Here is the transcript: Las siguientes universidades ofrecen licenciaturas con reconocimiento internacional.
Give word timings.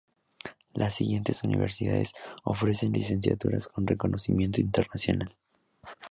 Las 0.73 0.95
siguientes 0.95 1.43
universidades 1.43 2.13
ofrecen 2.43 2.91
licenciaturas 2.93 3.67
con 3.67 3.85
reconocimiento 3.85 4.59
internacional. 4.59 5.35